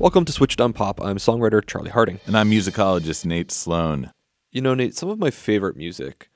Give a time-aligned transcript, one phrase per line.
[0.00, 1.00] Welcome to Switched on Pop.
[1.00, 2.20] I'm songwriter Charlie Harding.
[2.24, 4.12] And I'm musicologist Nate Sloan.
[4.52, 6.30] You know, Nate, some of my favorite music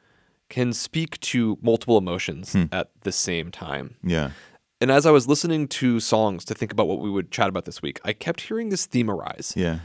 [0.49, 2.65] can speak to multiple emotions hmm.
[2.73, 3.95] at the same time.
[4.03, 4.33] Yeah.
[4.81, 7.65] And as I was listening to songs to think about what we would chat about
[7.65, 9.79] this week, I kept hearing this theme arise Yeah.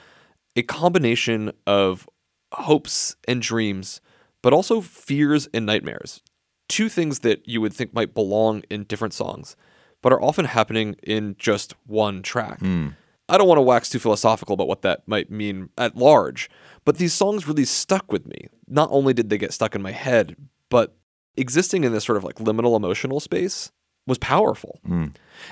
[0.56, 2.10] a combination of
[2.54, 4.02] hopes and dreams,
[4.42, 6.24] but also fears and nightmares.
[6.68, 9.56] Two things that you would think might belong in different songs,
[10.02, 12.60] but are often happening in just one track.
[12.60, 12.90] Hmm.
[13.30, 16.50] I don't want to wax too philosophical about what that might mean at large,
[16.86, 18.48] but these songs really stuck with me.
[18.68, 20.36] Not only did they get stuck in my head,
[20.70, 20.96] but
[21.36, 23.72] existing in this sort of like liminal emotional space
[24.06, 24.80] was powerful.
[24.86, 25.08] Hmm.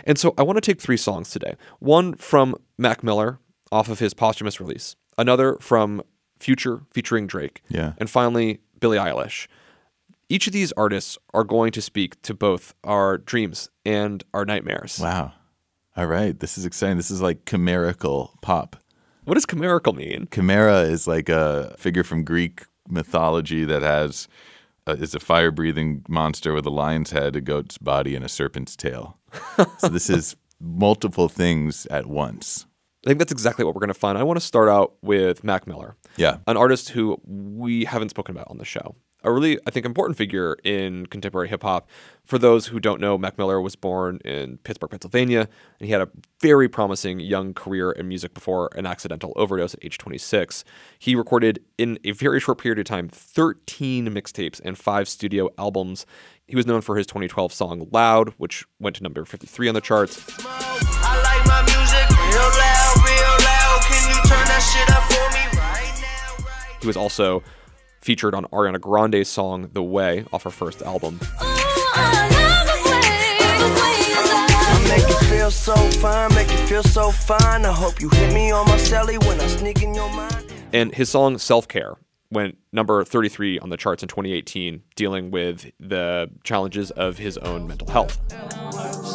[0.05, 1.55] And so I want to take three songs today.
[1.79, 3.39] One from Mac Miller
[3.71, 6.01] off of his posthumous release, another from
[6.39, 7.93] Future featuring Drake, Yeah.
[7.97, 9.47] and finally Billie Eilish.
[10.29, 14.99] Each of these artists are going to speak to both our dreams and our nightmares.
[14.99, 15.33] Wow.
[15.97, 16.37] All right.
[16.39, 16.97] This is exciting.
[16.97, 18.75] This is like chimerical pop.
[19.23, 20.27] What does chimerical mean?
[20.31, 24.27] Chimera is like a figure from Greek mythology that has
[24.87, 28.29] uh, is a fire breathing monster with a lion's head, a goat's body, and a
[28.29, 29.17] serpent's tail.
[29.77, 32.65] so this is multiple things at once.
[33.05, 34.17] I think that's exactly what we're going to find.
[34.17, 35.95] I want to start out with Mac Miller.
[36.17, 36.37] Yeah.
[36.47, 38.95] an artist who we haven't spoken about on the show.
[39.25, 41.89] A really, I think, important figure in contemporary hip hop.
[42.25, 45.49] For those who don't know, Mac Miller was born in Pittsburgh, Pennsylvania,
[45.79, 46.09] and he had a
[46.39, 50.63] very promising young career in music before an accidental overdose at age 26.
[50.99, 56.05] He recorded, in a very short period of time, 13 mixtapes and five studio albums.
[56.45, 59.81] He was known for his 2012 song Loud, which went to number 53 on the
[59.81, 60.23] charts.
[60.45, 63.81] I like my music real loud, real loud.
[63.89, 66.45] Can you turn that shit up for me right now?
[66.45, 67.41] Right He was also
[68.05, 71.19] featured on Ariana Grande's song The Way off her first album.
[80.71, 81.95] And his song Self Care
[82.29, 87.65] went number 33 on the charts in 2018, dealing with the challenges of his own
[87.65, 88.19] mental health.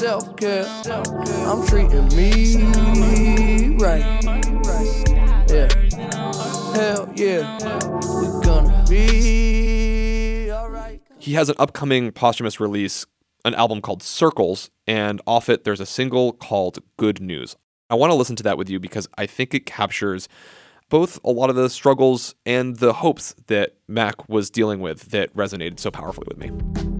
[0.00, 0.66] Self care,
[1.46, 4.20] I'm treating me right.
[5.48, 5.68] Yeah,
[6.74, 7.58] hell yeah,
[8.90, 11.00] be alright.
[11.18, 13.06] He has an upcoming posthumous release,
[13.44, 17.56] an album called Circles, and off it there's a single called Good News.
[17.88, 20.28] I want to listen to that with you because I think it captures
[20.88, 25.34] both a lot of the struggles and the hopes that Mac was dealing with that
[25.34, 26.99] resonated so powerfully with me.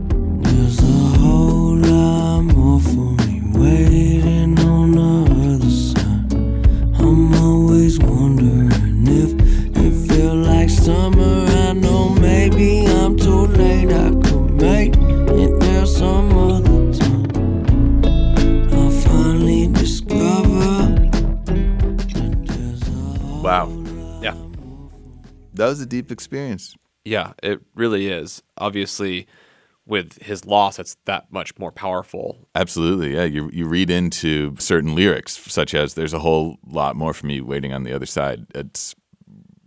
[13.88, 13.94] Too.
[13.94, 18.04] I could make it there some other time.
[18.72, 20.86] I'll finally discover
[21.44, 23.68] that there's a whole Wow.
[24.22, 24.36] Yeah.
[25.54, 26.74] That was a deep experience.
[27.04, 28.42] Yeah, it really is.
[28.58, 29.26] Obviously,
[29.86, 32.48] with his loss, it's that much more powerful.
[32.54, 33.24] Absolutely, yeah.
[33.24, 37.40] You you read into certain lyrics, such as "There's a whole lot more for me
[37.40, 38.94] waiting on the other side." It's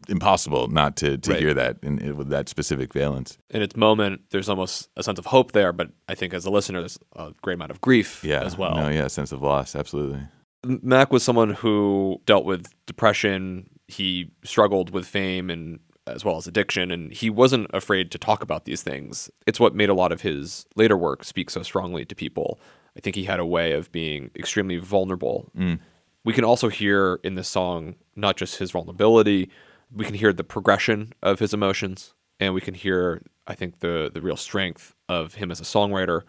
[0.10, 1.40] impossible not to to Right.
[1.40, 3.38] hear that in, in- with that specific valence.
[3.50, 6.50] In its moment, there's almost a sense of hope there, but I think as a
[6.52, 8.76] listener, there's a great amount of grief Yeah, as well.
[8.76, 9.76] No, yeah, sense of loss.
[9.76, 10.22] Absolutely.
[10.66, 13.70] Mac was someone who dealt with depression.
[13.88, 18.44] He struggled with fame and as well as addiction, and he wasn't afraid to talk
[18.44, 19.30] about these things.
[19.48, 22.60] It's what made a lot of his later work speak so strongly to people.
[22.98, 25.50] I think he had a way of being extremely vulnerable.
[25.58, 25.80] Mm.
[26.26, 29.50] We can also hear in this song not just his vulnerability,
[29.94, 34.10] we can hear the progression of his emotions, and we can hear, I think, the
[34.14, 36.22] the real strength of him as a songwriter.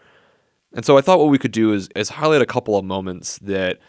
[0.73, 3.39] And so I thought what we could do is is highlight a couple of moments
[3.39, 3.79] that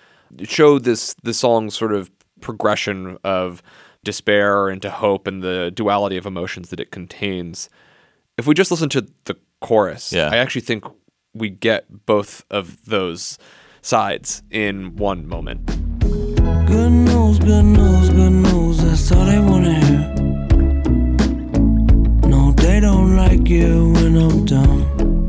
[0.44, 3.62] show this the song's sort of progression of
[4.04, 7.68] despair into hope and the duality of emotions that it contains.
[8.38, 10.28] If we just listen to the chorus, Yeah.
[10.30, 10.84] I actually think
[11.34, 13.38] we get both of those
[13.82, 15.66] sides in one moment.
[16.66, 18.55] Good news, good news, good news
[19.08, 20.00] that's all they wanna hear.
[22.28, 25.28] No, they don't like you when I'm down.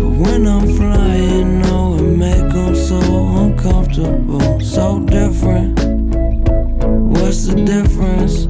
[0.00, 2.98] But when I'm flying, no, it make them so
[3.44, 5.78] uncomfortable, so different.
[7.16, 8.48] What's the difference?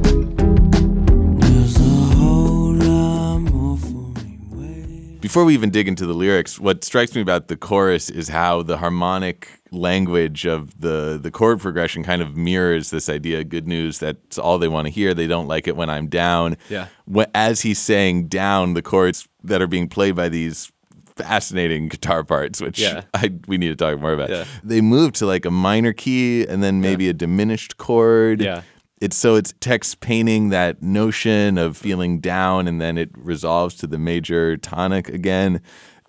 [5.21, 8.61] Before we even dig into the lyrics, what strikes me about the chorus is how
[8.61, 13.99] the harmonic language of the the chord progression kind of mirrors this idea good news
[13.99, 15.13] that's all they want to hear.
[15.13, 16.57] They don't like it when I'm down.
[16.69, 16.87] Yeah.
[17.33, 20.71] As he's saying down, the chords that are being played by these
[21.15, 23.03] fascinating guitar parts, which Yeah.
[23.13, 24.29] I, we need to talk more about.
[24.29, 24.45] Yeah.
[24.63, 28.41] They move to like a minor key and then maybe a diminished chord.
[28.41, 28.61] Yeah.
[29.01, 33.87] It's so it's text painting that notion of feeling down and then it resolves to
[33.87, 35.61] the major tonic again.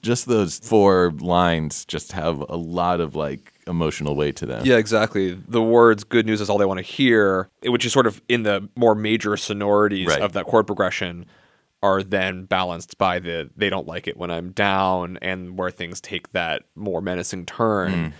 [0.05, 4.67] Just those four lines just have a lot of like emotional weight to them.
[4.67, 5.33] Yeah, exactly.
[5.33, 8.43] The words "good news" is all they want to hear, which is sort of in
[8.43, 10.21] the more major sonorities Right.
[10.21, 11.25] of that chord progression,
[11.83, 16.01] are then balanced by the "they don't like it when I'm down" and where things
[16.03, 17.93] take that more menacing turn.
[17.93, 18.13] Mm.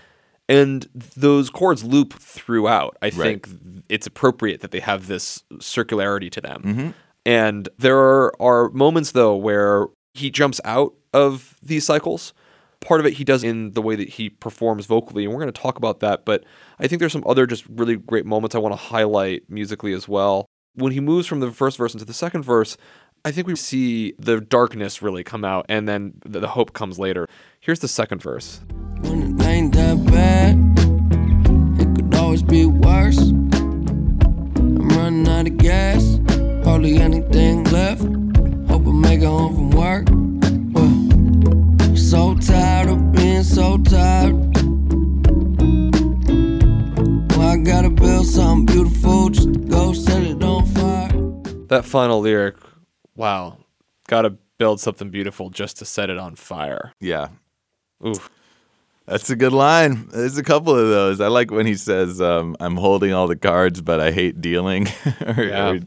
[0.47, 2.97] And those chords loop throughout.
[3.01, 3.47] I think
[3.89, 6.61] it's appropriate that they have this circularity to them.
[6.63, 6.89] Mm-hmm.
[7.27, 12.33] And there are, are moments though where he jumps out of these cycles.
[12.81, 15.51] Part of it he does in the way that he performs vocally, and we're going
[15.51, 16.25] to talk about that.
[16.25, 16.43] But
[16.77, 20.07] I think there's some other just really great moments I want to highlight musically as
[20.07, 20.45] well.
[20.75, 22.77] When he moves from the first verse into the second verse,
[23.23, 27.27] I think we see the darkness really come out, and then the, hope comes later.
[27.59, 28.59] Here's the second verse.
[29.01, 30.55] When it ain't that bad,
[31.81, 33.17] it could always be worse.
[33.17, 36.19] I'm running out of gas,
[36.63, 38.03] hardly anything left.
[38.69, 40.34] Hope I make it home from work.
[51.75, 52.55] That final lyric,
[53.17, 53.57] wow,
[54.07, 56.93] gotta build something beautiful just to set it on fire.
[57.01, 57.27] Yeah.
[58.05, 58.29] Oof.
[59.05, 60.07] That's a good line.
[60.13, 61.19] There's a couple of those.
[61.19, 64.87] I like when he says, um, "I'm holding all the cards, but I hate dealing."
[65.37, 65.69] Or- Yeah.
[65.71, 65.79] or-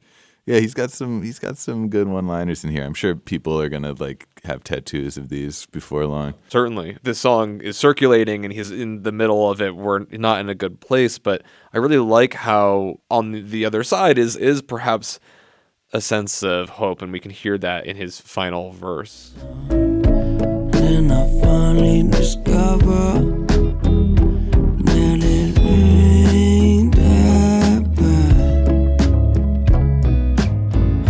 [0.44, 0.60] yeah.
[0.60, 1.22] He's got some.
[1.22, 2.84] He's got some good one-liners in here.
[2.84, 6.34] I'm sure people are gonna like have tattoos of these before long.
[6.50, 6.98] Certainly.
[7.02, 9.74] This song is circulating and he's in the middle of it.
[9.74, 11.42] We're not in a good place, but
[11.72, 15.18] I really like how on the other side is is perhaps
[15.92, 19.32] a sense of hope and we can hear that in his final verse.
[19.68, 23.20] Then I finally discover
[24.84, 29.00] that it ain't that bad.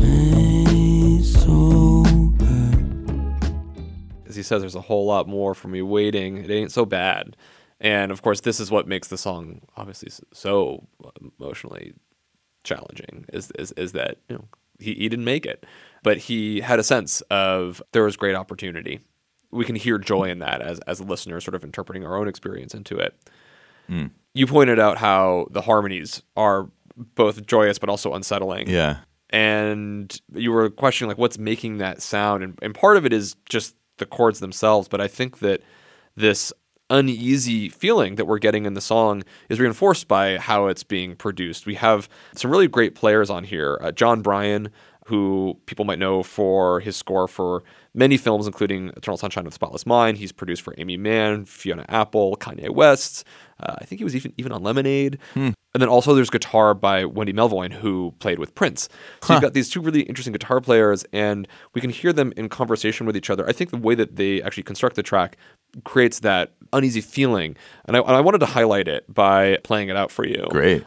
[0.01, 2.05] Ain't so
[2.39, 4.29] bad.
[4.29, 6.37] As he says there's a whole lot more for me waiting.
[6.37, 7.37] It ain't so bad.
[7.81, 10.87] And of course this is what makes the song obviously so
[11.41, 11.95] emotionally
[12.63, 14.45] challenging is is, is that you know
[14.79, 15.65] he, he didn't make it
[16.03, 19.01] but he had a sense of there was great opportunity.
[19.51, 22.29] We can hear joy in that as as a listener sort of interpreting our own
[22.29, 23.15] experience into it.
[23.89, 24.07] Hmm.
[24.35, 26.69] You pointed out how the harmonies are
[27.15, 28.69] both joyous but also unsettling.
[28.69, 28.99] Yeah.
[29.31, 32.43] and you were questioning like what's making that sound?
[32.43, 35.61] And, and part of it is just the chords themselves but i think that
[36.15, 36.53] this
[36.90, 41.67] uneasy feeling that we're getting in the song is reinforced by how it's being produced
[41.67, 44.70] we have some really great players on here uh, jon brion
[45.08, 47.63] who people might know for his score for
[47.94, 50.19] many films, including Eternal Sunshine of the Spotless Mind.
[50.19, 53.24] He's produced for Aimee Mann, Fiona Apple, Kanye West.
[53.58, 55.19] Uh, I think he was even even on Lemonade.
[55.79, 58.89] And then also there's guitar by Wendy Melvoin, who played with Prince.
[59.23, 62.49] So you've got these two really interesting guitar players, and we can hear them in
[62.49, 63.49] conversation with each other.
[63.49, 65.37] I think the way that they actually construct the track
[65.85, 67.55] creates that uneasy feeling,
[67.85, 70.82] and I, and I wanted to highlight it by playing it out for you Great.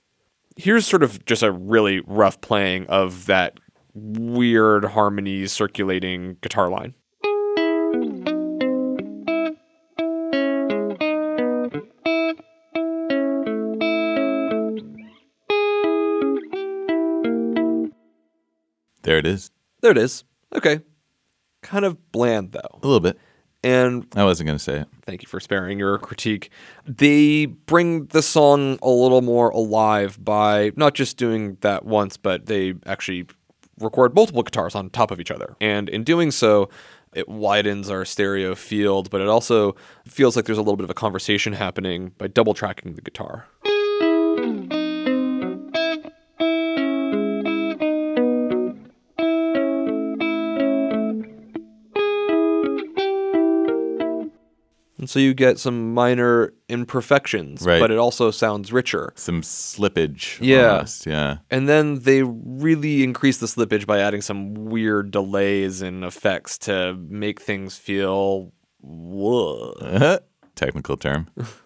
[0.58, 3.62] here's sort of just a really rough playing of that
[3.94, 6.96] weird harmony circulating guitar line.
[19.04, 19.52] There it is.
[19.82, 20.24] There it is.
[20.54, 20.82] Okay.
[21.62, 22.80] Kind of bland though.
[22.82, 23.18] A little bit.
[23.64, 24.88] And I wasn't gonna say it.
[25.06, 26.50] thank you for sparing your critique.
[26.86, 32.48] They bring the song a little more alive by not just doing that once, but
[32.48, 33.28] they actually
[33.80, 35.56] record multiple guitars on top of each other.
[35.62, 36.70] And in doing so,
[37.14, 39.76] it widens our stereo field, but it also
[40.08, 43.48] feels like there's a little bit of a conversation happening by double tracking the guitar.
[55.02, 57.80] And so you get some minor imperfections, Right.
[57.80, 59.12] but it also sounds richer.
[59.16, 60.38] Some slippage.
[60.40, 60.74] Yeah.
[60.74, 61.38] almost, Yeah.
[61.50, 66.96] And then they really increase the slippage by adding some weird delays and effects to
[67.10, 70.20] make things feel whoa.
[70.56, 71.28] Technical term.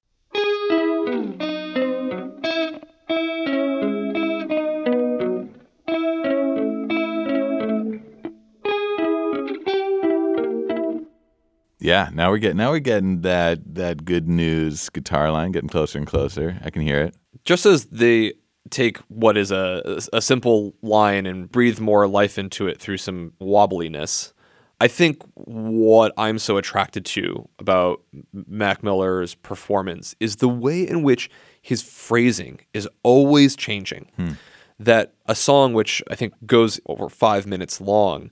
[11.85, 15.99] Yeah, now we're getting now we're getting that that good news guitar line getting closer
[15.99, 16.59] and closer.
[16.63, 17.15] I can hear it.
[17.43, 18.33] just as they
[18.69, 23.31] take what is a a simple line and breathe more life into it through some
[23.39, 24.33] wobbliness
[24.81, 28.01] i think what i'm so attracted to about
[28.33, 31.29] mac miller's performance is the way in which
[31.61, 34.31] his phrasing is always changing hmm.
[34.79, 38.31] that a song which i think goes over five minutes long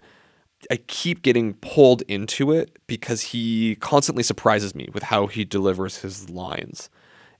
[0.71, 5.97] I keep getting pulled into it because he constantly surprises me with how he delivers
[5.97, 6.89] his lines.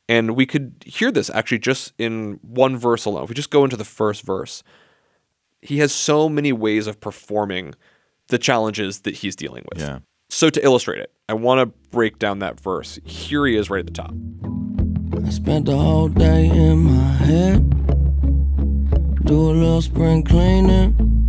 [0.10, 3.24] And we could hear this actually just in one verse alone.
[3.24, 4.64] If we just go into the first verse,
[5.62, 7.74] he has so many ways of performing
[8.28, 9.82] the challenges that he's dealing with.
[9.82, 10.00] Yeah.
[10.30, 13.00] So to illustrate it, I want to break down that verse.
[13.06, 14.14] Here he is right at the top.
[15.26, 17.70] I spent the whole day in my head.
[19.26, 21.23] Do a little spring cleaning.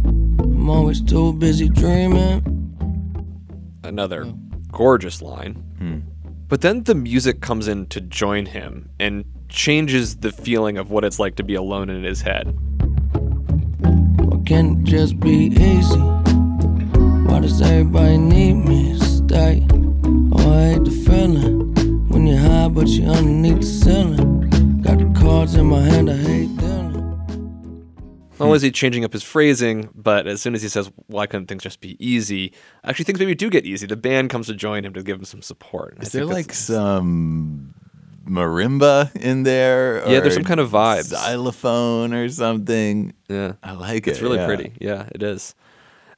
[0.64, 2.40] I'm always too busy dreaming.
[3.82, 4.32] Another
[4.72, 5.56] gorgeous line.
[5.76, 5.98] Hmm.
[6.48, 11.04] But then the music comes in to join him and changes the feeling of what
[11.04, 12.56] it's like to be alone in his head.
[14.20, 16.00] Why can't it just be easy?
[17.28, 19.66] Why does everybody need me to stay?
[19.70, 24.80] Oh, I hate the feeling when you're high, but you're underneath the ceiling.
[24.80, 26.63] Got the cards in my hand, I hate dealing.
[28.38, 31.26] Not only is he changing up his phrasing, but as soon as he says, "Why
[31.26, 33.86] couldn't things just be easy?" Actually, things maybe do get easy.
[33.86, 35.96] The band comes to join him to give him some support.
[36.00, 37.74] Is there like some
[38.26, 39.98] marimba in there?
[40.08, 41.04] Yeah, there's some kind of vibes.
[41.04, 43.14] Xylophone or something.
[43.28, 44.12] yeah, I like it.
[44.12, 44.46] it's really yeah.
[44.46, 44.72] pretty.
[44.80, 45.54] Yeah, it is.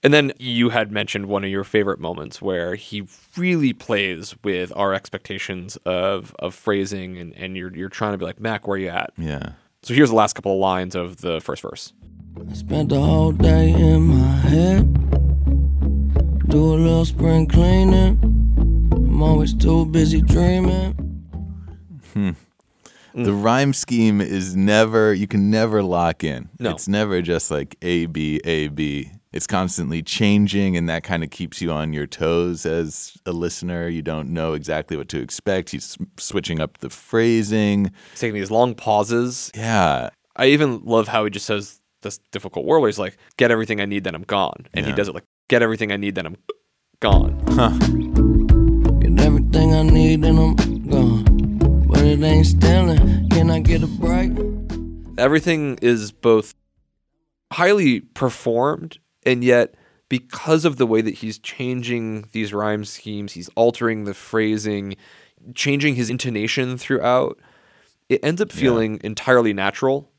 [0.03, 3.07] And then you had mentioned one of your favorite moments where he
[3.37, 8.25] really plays with our expectations of of phrasing, and, and you're you're trying to be
[8.25, 9.13] like, Mac, where you at?
[9.19, 9.53] Yeah.
[9.87, 11.93] So here's the last couple of lines of the first verse.
[12.50, 14.93] I spent the whole day in my head.
[16.49, 18.19] Do a little spring cleaning.
[18.90, 20.90] I'm always too busy dreaming.
[22.14, 22.31] Hmm.
[23.14, 23.25] Mm.
[23.26, 26.49] The rhyme scheme is never, you can never lock in.
[26.59, 26.71] No.
[26.71, 29.12] It's never just like A, B, A, B.
[29.37, 33.87] It's constantly changing, and that kind of keeps you on your toes as a listener.
[33.87, 35.69] You don't know exactly what to expect.
[35.71, 37.93] He's switching up the phrasing.
[38.12, 39.50] He's taking these long pauses.
[39.55, 40.09] Yeah.
[40.37, 43.78] I even love how he just says this difficult word where he's like, "Get everything
[43.78, 46.25] I need, then I'm gone," and he does it like, "Get everything I need, then
[46.25, 46.37] I'm
[47.00, 47.37] gone."
[49.00, 50.57] Get everything I need and I'm
[50.88, 51.85] gone.
[51.87, 53.28] But it ain't stealing.
[53.28, 54.33] Can I get a break?
[55.19, 56.55] Everything is both
[57.52, 59.75] highly performed and yet
[60.09, 64.97] because of the way that he's changing these rhyme schemes, he's altering the phrasing,
[65.54, 67.38] changing his intonation throughout.
[68.09, 70.11] It ends up feeling entirely natural.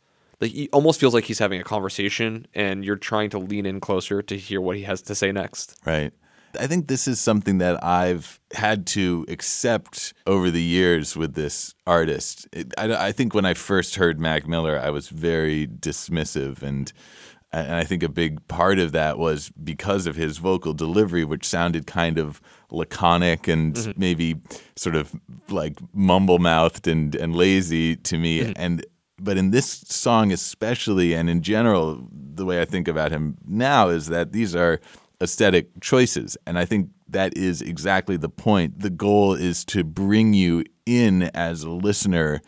[0.42, 3.80] Like he almost feels like he's having a conversation and you're trying to lean in
[3.80, 5.80] closer to hear what he has to say next.
[5.86, 6.12] Right.
[6.60, 11.76] I think this is something that I've had to accept over the years with this
[11.86, 12.48] artist.
[12.52, 16.92] It, I, I think when I first heard Mac Miller, I was very dismissive, and
[17.52, 21.46] and I think a big part of that was because of his vocal delivery, which
[21.46, 24.00] sounded kind of laconic and mm-hmm.
[24.00, 24.36] maybe
[24.76, 25.14] sort of
[25.50, 28.54] like mumble mouthed and and lazy to me, mm-hmm.
[28.56, 28.86] and.
[29.20, 33.90] But in this song, especially, and in general, the way I think about him now
[33.90, 34.80] is that these are
[35.22, 36.38] aesthetic choices.
[36.46, 38.80] And I think that is exactly the point.
[38.80, 42.42] The goal is to bring you in as a listener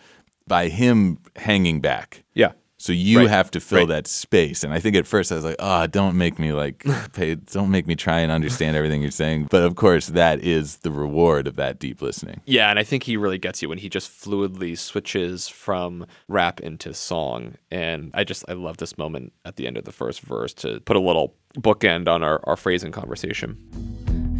[0.48, 2.24] by him hanging back.
[2.34, 2.52] Yeah.
[2.82, 3.28] So you Right.
[3.30, 3.88] have to fill Right.
[3.90, 4.64] that space.
[4.64, 7.70] And I think at first I was like, oh, don't make me like pay, don't
[7.72, 9.48] make me try and understand everything you're saying.
[9.52, 12.40] But of course, that is the reward of that deep listening.
[12.46, 16.62] Yeah, and I think he really gets you when he just fluidly switches from rap
[16.62, 17.56] into song.
[17.70, 20.80] And I just I love this moment at the end of the first verse to
[20.80, 23.58] put a little bookend on our, our phrasing conversation.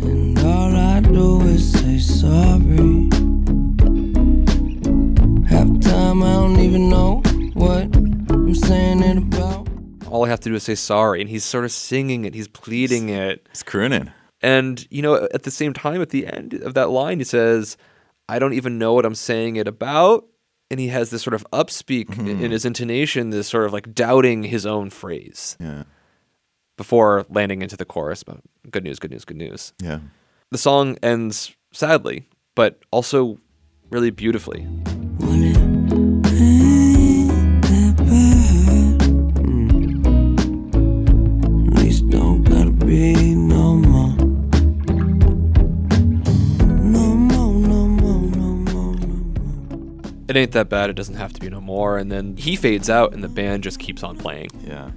[0.02, 3.10] And all I do is say sorry.
[5.50, 7.22] Half time I don't even know
[7.54, 7.90] what
[8.50, 9.68] I'm saying it about.
[10.08, 12.48] All I have to do is say sorry, and he's sort of singing it, he's
[12.48, 13.48] pleading it.
[13.52, 14.12] It's crooning.
[14.42, 17.78] And you know, at the same time, at the end of that line, he says,
[18.28, 20.26] "I don't even know what I'm saying it about."
[20.72, 22.52] And he has this sort of upspeak in- in mm-hmm.
[22.52, 25.84] his intonation, this sort of like doubting his own phrase Yeah.
[26.76, 28.24] before landing into the chorus.
[28.24, 28.40] But
[28.72, 29.74] good news, good news, good news.
[29.80, 30.00] Yeah.
[30.50, 33.38] The song ends sadly, but also
[33.92, 34.68] really beautifully.
[50.30, 50.92] It ain't that bad.
[50.92, 51.98] It doesn't have to be no more.
[51.98, 54.50] And then he fades out, and the band just keeps on playing.
[54.64, 54.92] Yeah.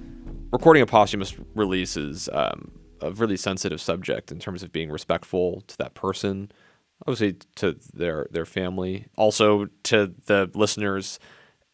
[0.51, 2.71] recording a posthumous release is um,
[3.01, 6.51] a really sensitive subject in terms of being respectful to that person,
[7.07, 11.19] obviously to their their family, also to the listeners,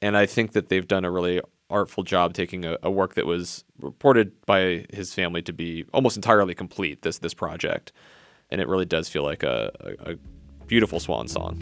[0.01, 3.25] and I think that they've done a really artful job taking a, a work that
[3.25, 7.01] was reported by his family to be almost entirely complete.
[7.01, 7.91] This this project,
[8.49, 10.15] and it really does feel like a, a, a
[10.65, 11.61] beautiful swan song.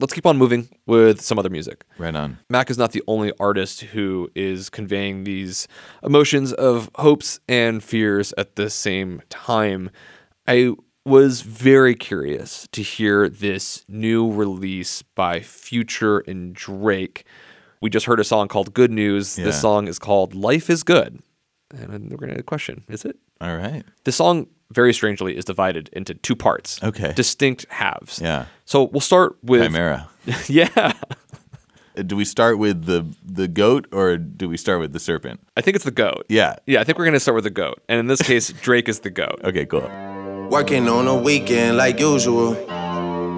[0.00, 1.84] Let's keep on moving with some other music.
[1.98, 2.38] Right on.
[2.48, 5.68] Mac is not the only artist who is conveying these
[6.02, 9.90] emotions of hopes and fears at the same time.
[10.48, 17.26] I was very curious to hear this new release by Future and Drake.
[17.82, 19.38] We just heard a song called Good News.
[19.38, 19.46] Yeah.
[19.46, 21.20] This song is called Life is Good.
[21.72, 23.16] And we're going to have a question is it?
[23.40, 23.84] All right.
[24.04, 26.82] The song, very strangely, is divided into two parts.
[26.82, 27.12] Okay.
[27.14, 28.20] Distinct halves.
[28.22, 28.46] Yeah.
[28.64, 29.62] So we'll start with.
[29.62, 30.08] Chimera.
[30.48, 30.68] yeah.
[30.76, 30.92] Uh,
[32.02, 35.40] Do we start with the the goat or do we start with the serpent?
[35.56, 36.24] I think it's the goat.
[36.28, 36.56] Yeah.
[36.66, 37.82] Yeah, I think we're going to start with the goat.
[37.88, 39.40] And in this case, Drake is the goat.
[39.44, 39.88] Okay, cool.
[40.50, 42.54] Working on a weekend like usual.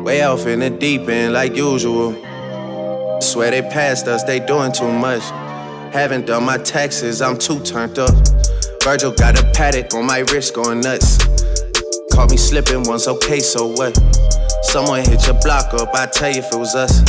[0.05, 2.13] Way off in the deep end like usual.
[3.21, 5.23] Swear they passed us, they doing too much.
[5.95, 8.11] Haven't done my taxes, I'm too turned up.
[8.83, 11.19] Virgil got a Patek on my wrist going nuts.
[12.13, 13.97] Caught me slipping once, okay, so what?
[14.65, 17.01] Someone hit your block up, I tell you if it was us.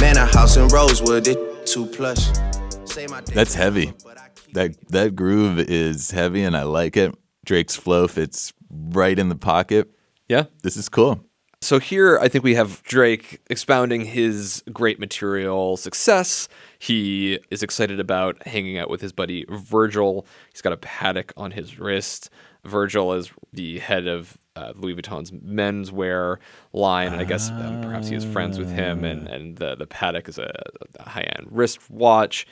[0.00, 2.26] Man, a house in Rosewood, it too plush.
[2.84, 3.88] Say my That's heavy.
[3.88, 7.14] over, but I keep- That that groove is heavy and I like it.
[7.44, 9.90] Drake's flow fits right in the pocket.
[10.28, 10.44] Yeah.
[10.62, 11.22] This is cool.
[11.62, 16.48] So here, I think we have Drake expounding his great material success.
[16.86, 20.24] He is excited about hanging out with his buddy Virgil.
[20.52, 22.30] He's got a Patek on his wrist.
[22.64, 26.36] Virgil is the head of uh, Louis Vuitton's menswear
[26.72, 29.02] line, and I guess um, perhaps he is friends with him.
[29.02, 30.52] And and the the Patek is a,
[31.00, 32.46] a high end wrist watch.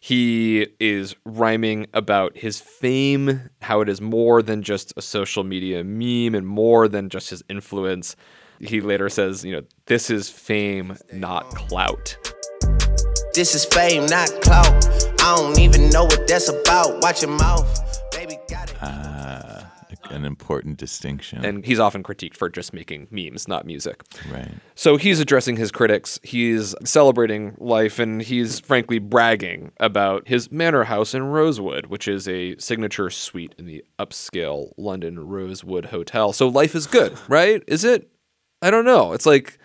[0.00, 5.82] He is rhyming about his fame, how it is more than just a social media
[5.82, 8.16] meme and more than just his influence.
[8.60, 12.18] He later says, you know, this is fame, not clout.
[13.38, 14.66] This is fame, not clout.
[15.20, 17.00] I don't even know what that's about.
[17.00, 18.02] Watch your mouth.
[18.10, 18.82] Baby got it.
[18.82, 19.62] Uh,
[20.10, 21.44] an important distinction.
[21.44, 24.02] And he's often critiqued for just making memes, not music.
[24.32, 24.50] right.
[24.74, 26.18] So he's addressing his critics.
[26.24, 32.26] He's celebrating life and he's frankly bragging about his manor house in Rosewood, which is
[32.26, 36.32] a signature suite in the upscale London Rosewood Hotel.
[36.32, 37.62] So life is good, right?
[37.68, 38.10] Is it?
[38.62, 39.12] I don't know.
[39.12, 39.60] It's like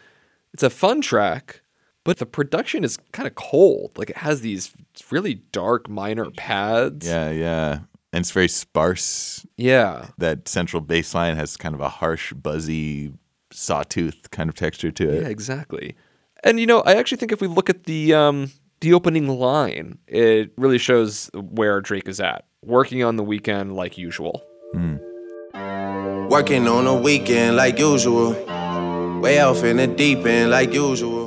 [0.54, 1.63] it's a fun track,
[2.04, 3.98] but the production is kind of cold.
[3.98, 4.72] Like it has these
[5.10, 7.08] really dark minor pads.
[7.08, 7.80] Yeah, yeah.
[8.12, 9.46] And it's very sparse.
[9.58, 10.08] Yeah.
[10.18, 13.12] That central bass line has kind of a harsh, buzzy,
[13.52, 15.24] sawtooth kind of texture to it.
[15.24, 15.96] Yeah, exactly.
[16.44, 19.98] And you know, I actually think if we look at the um the opening line,
[20.08, 22.46] it really shows where Drake is at.
[22.64, 24.44] Working on the weekend like usual.
[26.30, 28.34] Working on a weekend like usual.
[29.22, 31.23] Way off in the deep end like usual.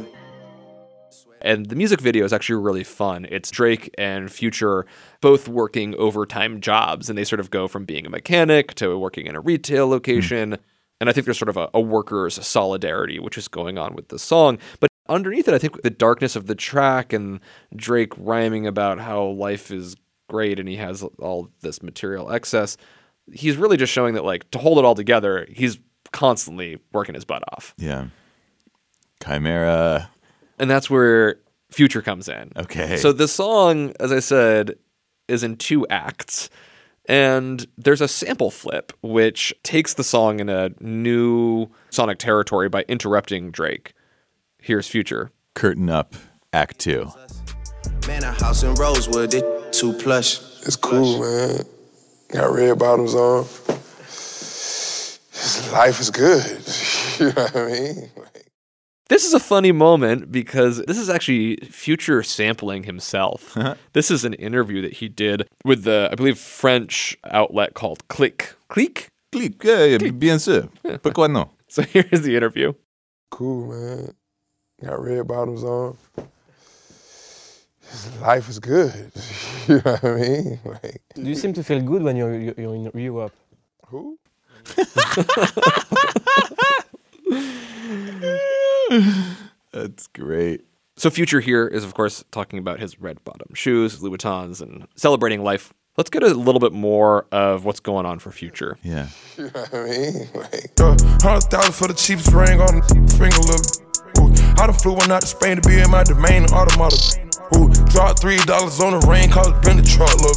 [1.46, 3.24] And the music video is actually really fun.
[3.30, 4.84] It's Drake and Future
[5.20, 9.26] both working overtime jobs, and they sort of go from being a mechanic to working
[9.26, 10.58] in a retail location.
[11.00, 14.08] And I think there's sort of a, a workers' solidarity, which is going on with
[14.08, 14.58] the song.
[14.80, 17.38] But underneath it, I think the darkness of the track and
[17.76, 19.94] Drake rhyming about how life is
[20.28, 22.76] great and he has all this material excess,
[23.32, 25.78] he's really just showing that, like, to hold it all together, he's
[26.12, 27.72] constantly working his butt off.
[27.78, 28.06] Yeah.
[29.24, 30.10] Chimera.
[30.58, 31.40] And that's where
[31.70, 32.52] Future comes in.
[32.56, 32.96] Okay.
[32.96, 34.76] So the song, as I said,
[35.28, 36.48] is in two acts.
[37.08, 42.84] And there's a sample flip which takes the song in a new sonic territory by
[42.88, 43.92] interrupting Drake.
[44.60, 45.30] Here's Future.
[45.54, 46.14] Curtain up,
[46.52, 47.10] act two.
[48.08, 50.38] Man, a house in Rosewood, it too plush.
[50.66, 51.60] It's cool, man.
[52.32, 53.46] Got red bottoms on.
[55.72, 56.44] Life is good.
[57.20, 58.10] you know what I mean?
[59.08, 63.56] This is a funny moment because this is actually Future sampling himself.
[63.56, 63.74] Uh-huh.
[63.92, 68.54] this is an interview that he did with the, I believe, French outlet called Click.
[68.68, 69.08] Click?
[69.32, 70.68] Clic, yeah, yeah, bien sûr.
[71.02, 71.48] Pourquoi non?
[71.68, 72.72] So here's the interview.
[73.30, 74.14] Cool, man.
[74.84, 75.96] Got red bottoms on.
[78.20, 79.12] Life is good.
[79.68, 80.60] you know what I mean?
[80.64, 83.32] Like, Do you seem to feel good when you're you're you're in Europe?
[83.88, 84.18] who?
[89.72, 90.62] That's great.
[90.96, 95.42] So Future here is of course talking about his red bottom shoes, Louboutins, and celebrating
[95.42, 95.74] life.
[95.96, 98.78] Let's get a little bit more of what's going on for Future.
[98.82, 99.08] Yeah.
[99.36, 100.28] You know what I mean?
[100.34, 103.64] Like, Yeah, hundred thousand for the cheapest ring on the finger, look.
[104.18, 106.96] Ooh, I done flew one out to Spain to be in my domain automata.
[107.56, 110.36] Ooh, dropped three dollars on the ring, cause it been the truck, look.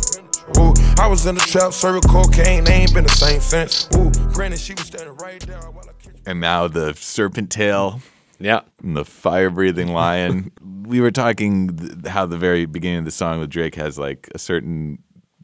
[0.57, 3.87] Ooh, I was in the trap, serving cocaine, they ain't been the same since.
[3.95, 8.01] Ooh, granted, she was standing right there while I catch And now the serpent tail
[8.39, 8.61] Yeah.
[8.81, 10.51] and the fire breathing lion.
[10.87, 14.29] we were talking th- how the very beginning of the song with Drake has like
[14.33, 14.99] a certain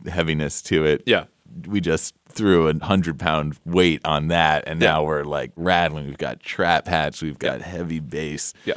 [0.08, 1.04] heaviness to it.
[1.06, 1.26] Yeah.
[1.68, 4.90] We just threw a hundred pound weight on that, and Yeah.
[4.92, 6.06] now we're like rattling.
[6.08, 8.54] We've got trap hats, we've got heavy bass.
[8.66, 8.74] Yeah.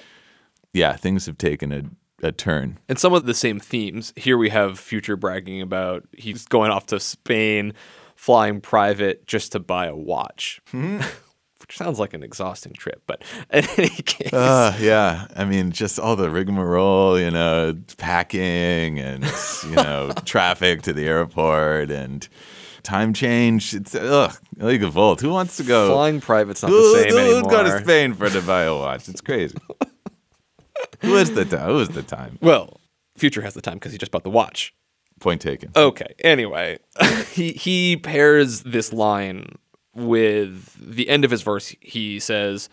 [0.73, 1.83] Yeah, things have taken a,
[2.27, 2.79] a turn.
[2.89, 4.13] And some of the same themes.
[4.17, 7.73] Here we have Future bragging about he's going off to Spain,
[8.15, 10.61] flying private just to buy a watch.
[10.71, 11.01] Hmm.
[11.69, 14.33] Which sounds like an exhausting trip, but in any case.
[14.33, 15.27] Uh, yeah.
[15.37, 19.23] I mean, just all the rigmarole, you know, packing and,
[19.65, 22.27] you know, traffic to the airport and
[22.83, 23.75] time change.
[23.75, 25.21] It's, ugh, of Volt.
[25.21, 25.93] Who wants to go?
[25.93, 27.43] Flying private's not Who, the same who anymore.
[27.43, 29.07] would go to Spain for to buy a watch?
[29.07, 29.59] It's crazy.
[31.01, 31.69] who is the time?
[31.69, 32.39] Who is the time?
[32.41, 32.81] Well,
[33.19, 34.73] Future has the time because he just bought the watch.
[35.21, 35.73] Point taken.
[35.77, 36.15] Okay.
[36.21, 36.79] Anyway,
[37.33, 39.57] he he pairs this line
[39.99, 41.75] with the end of his verse.
[41.81, 42.69] He says,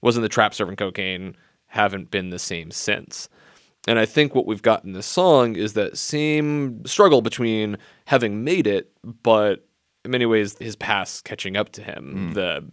[0.00, 1.36] "Was in the trap serving cocaine.
[1.68, 3.28] Haven't been the same since."
[3.88, 8.42] And I think what we've got in this song is that same struggle between having
[8.42, 9.64] made it, but
[10.04, 12.28] in many ways his past catching up to him.
[12.28, 12.32] Hmm.
[12.32, 12.64] The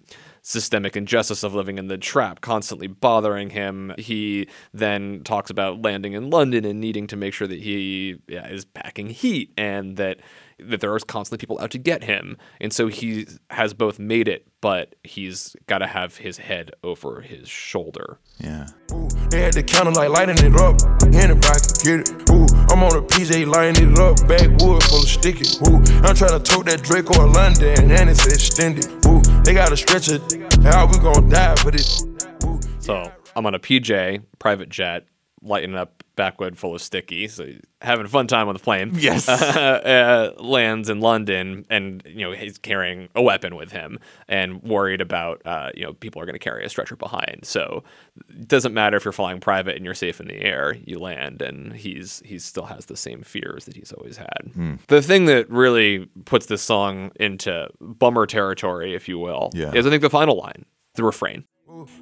[0.41, 3.93] systemic injustice of living in the trap constantly bothering him.
[3.97, 8.47] He then talks about landing in London and needing to make sure that he yeah,
[8.47, 10.19] is packing heat and that
[10.59, 12.37] that there are constantly people out to get him.
[12.61, 17.21] And so he has both made it, but he's got to have his head over
[17.21, 18.19] his shoulder.
[18.39, 18.67] Yeah.
[18.91, 20.75] Ooh, they had the counter like lighting it up.
[21.13, 22.29] Anybody can get it.
[22.29, 24.17] Ooh, I'm on a PJ lighting it up.
[24.27, 25.45] Backwood full of sticky.
[25.67, 28.87] Ooh, I'm trying to tote that Draco or London and it's extended.
[29.05, 30.21] Ooh, they got to stretch it.
[30.63, 32.03] How we gonna die for this?
[32.45, 35.05] Ooh, So I'm on a PJ private jet,
[35.43, 37.49] lighting up backwood full of sticky, so
[37.81, 38.91] having a fun time on the plane.
[39.03, 39.27] Yes.
[39.29, 45.01] uh, lands in London, and you know he's carrying a weapon with him, and worried
[45.01, 47.39] about uh, you know people are going to carry a stretcher behind.
[47.43, 47.83] So
[48.29, 50.75] it doesn't matter if you're flying private and you're safe in the air.
[50.85, 54.79] You land, and he's he still has the same fears that he's always had.
[54.87, 59.73] The thing that really puts this song into bummer territory, if you will, Yeah.
[59.73, 61.45] is I think the final line, the refrain.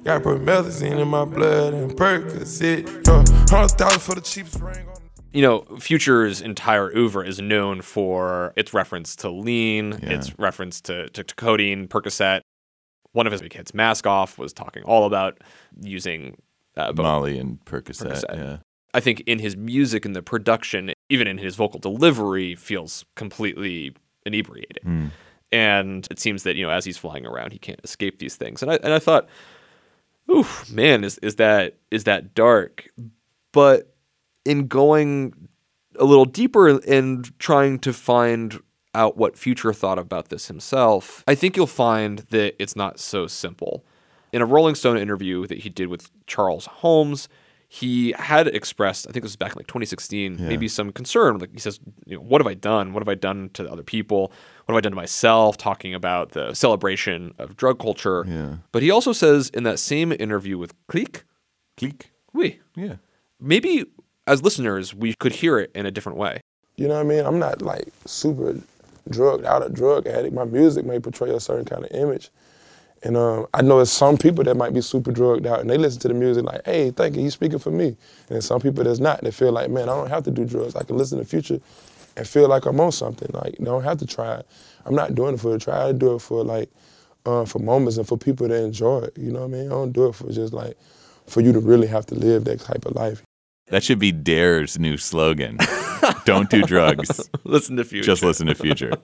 [0.04, 3.06] Gotta put methazine in my blood and Percocet.
[3.50, 4.86] Hundred thousand for the cheapest ring
[5.32, 10.10] you know, Future's entire oeuvre is known for its reference to lean, Yeah.
[10.10, 12.42] its reference to, to, to codeine, Percocet.
[13.12, 15.38] One of his big hits, Mask Off, was talking all about
[15.80, 16.40] using
[16.76, 16.92] uh.
[16.94, 18.12] Molly and Percocet.
[18.12, 18.34] Percocet.
[18.36, 18.56] Yeah.
[18.94, 23.94] I think in his music and the production, even in his vocal delivery, feels completely
[24.26, 24.80] inebriated.
[24.82, 25.06] Hmm.
[25.50, 28.62] And it seems that you know, as he's flying around, he can't escape these things.
[28.62, 29.28] And I and I thought,
[30.30, 32.88] oof, man, is is that is that dark?
[33.52, 33.94] But
[34.44, 35.48] in going
[35.98, 38.60] a little deeper and trying to find
[38.94, 43.26] out what Future thought about this himself, I think you'll find that it's not so
[43.26, 43.84] simple.
[44.32, 47.28] In a Rolling Stone interview that he did with Charles Holmes,
[47.74, 51.38] he had expressed, I think this was back in like 2016, maybe some concern.
[51.38, 52.92] Like he says, you know, what have I done?
[52.92, 54.30] What have I done to other people?
[54.66, 55.56] What have I done to myself?
[55.56, 58.26] Talking about the celebration of drug culture.
[58.28, 58.56] Yeah.
[58.72, 61.24] But he also says in that same interview with Clique,
[61.78, 62.10] Click.
[62.34, 62.96] we, Yeah.
[63.40, 63.86] maybe
[64.26, 66.42] as listeners, we could hear it in a different way.
[66.76, 67.24] You know what I mean?
[67.24, 68.60] I'm not like super
[69.08, 70.34] drugged out, a drug addict.
[70.34, 72.28] My music may portray a certain kind of image.
[73.04, 75.76] And um, I know there's some people that might be super drugged out and they
[75.76, 77.96] listen to the music like, hey, thank you, he's speaking for me.
[78.30, 79.22] And some people that's not.
[79.22, 80.76] They feel like, man, I don't have to do drugs.
[80.76, 81.60] I can listen to Future
[82.16, 83.28] and feel like I'm on something.
[83.32, 84.46] Like, I don't have to try it.
[84.84, 85.88] I'm not doing it for the try.
[85.88, 86.70] I do it for like,
[87.26, 89.18] uh, for moments and for people to enjoy it.
[89.18, 89.66] You know what I mean?
[89.66, 90.76] I don't do it for just like,
[91.26, 93.22] for you to really have to live that type of life.
[93.68, 95.58] That should be Dare's new slogan.
[96.24, 97.30] Don't do drugs.
[97.44, 98.04] listen to Future.
[98.04, 98.92] Just listen to Future.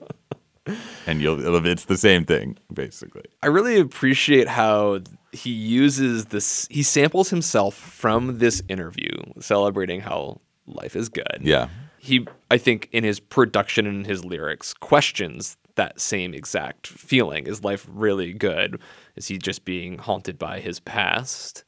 [1.07, 3.25] And you'll it's the same thing, basically.
[3.41, 4.99] I really appreciate how
[5.31, 6.67] he uses this.
[6.69, 11.39] He samples himself from this interview, celebrating how life is good.
[11.41, 11.69] Yeah.
[11.97, 17.47] He, I think, in his production and his lyrics, questions that same exact feeling.
[17.47, 18.79] Is life really good?
[19.15, 21.63] Is he just being haunted by his past?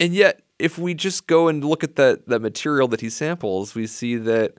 [0.00, 3.74] And yet, if we just go and look at the the material that he samples,
[3.74, 4.54] we see that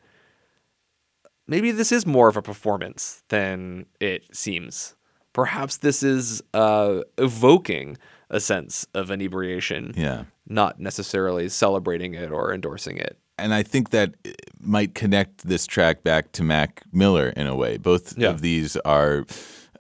[1.49, 4.95] maybe this is more of a performance than it seems.
[5.33, 7.97] Perhaps this is uh, evoking
[8.29, 10.23] a sense of inebriation, Yeah.
[10.47, 13.17] not necessarily celebrating it or endorsing it.
[13.41, 14.15] and I think that
[14.59, 17.77] might connect this track back to Mac Miller in a way.
[17.77, 18.31] Both Yeah.
[18.31, 19.25] of these are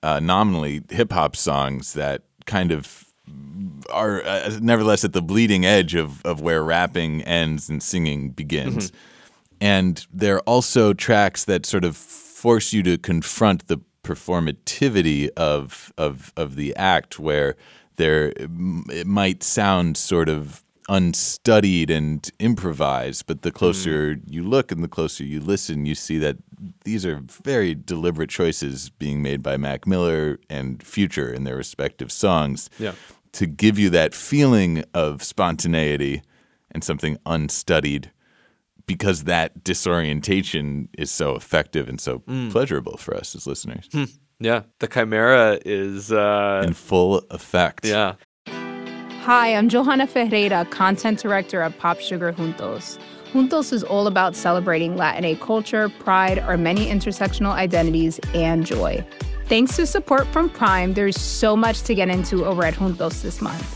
[0.01, 3.03] uh, nominally hip hop songs that kind of
[3.91, 8.93] are uh, nevertheless at the bleeding edge of, of where rapping ends and singing begins.
[9.61, 16.33] And they're also tracks that sort of force you to confront the performativity of of
[16.37, 17.55] of the act where
[17.97, 24.21] there it might sound sort of unstudied and improvised but the closer mm.
[24.25, 26.37] you look and the closer you listen you see that
[26.85, 32.11] these are very deliberate choices being made by Mac Miller and Future in their respective
[32.11, 32.93] songs Yeah.
[33.33, 36.23] to give you that feeling of spontaneity
[36.71, 38.11] and something unstudied
[38.89, 43.87] because that disorientation is so effective and so pleasurable for us as listeners
[44.39, 47.85] Yeah, the chimera is uh, in full effect.
[47.85, 48.15] yeah.
[48.47, 52.97] Hi, I'm Johanna Ferreira, content director at Pop Sugar Juntos.
[53.33, 59.05] Juntos is all about celebrating Latina culture, pride, our many intersectional identities, and joy.
[59.45, 63.39] Thanks to support from Prime, there's so much to get into over at Juntos this
[63.41, 63.75] month.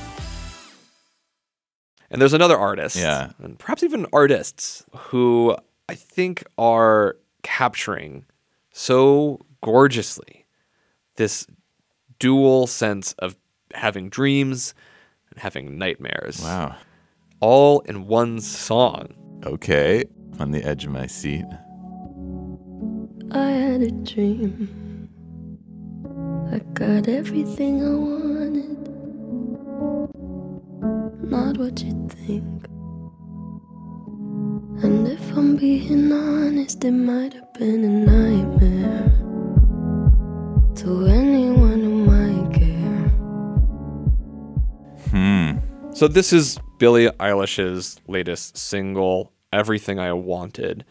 [2.11, 3.31] And there's another artist, Yeah.
[3.41, 5.55] and perhaps even artists, who
[5.89, 8.25] I think are capturing
[8.71, 10.45] so gorgeously
[11.15, 11.47] this
[12.19, 13.37] dual sense of
[13.73, 14.73] having dreams
[15.31, 16.75] and having nightmares, Wow.
[17.39, 19.41] all in one song.
[19.45, 20.03] Okay.
[20.39, 21.45] On the edge of my seat.
[23.31, 25.07] I had a dream.
[26.51, 28.30] I got everything I wanted.
[31.23, 32.65] Not what you think.
[34.83, 39.07] And if I'm being honest, it might have been a nightmare.
[40.77, 43.09] To anyone who might care.
[45.11, 45.93] Hmm.
[45.93, 50.83] So this is Billie Eilish's latest single, Everything I Wanted.